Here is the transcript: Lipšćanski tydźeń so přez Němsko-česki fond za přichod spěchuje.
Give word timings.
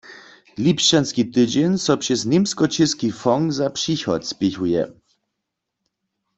Lipšćanski 0.63 1.23
tydźeń 1.33 1.71
so 1.85 1.93
přez 2.01 2.19
Němsko-česki 2.31 3.09
fond 3.21 3.47
za 3.57 3.67
přichod 3.77 4.21
spěchuje. 4.31 4.81